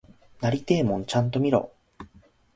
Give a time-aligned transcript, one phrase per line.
[0.41, 1.71] なりてえもんちゃんと見ろ！